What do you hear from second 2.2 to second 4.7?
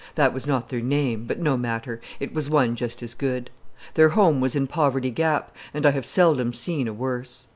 was one just as good. Their home was in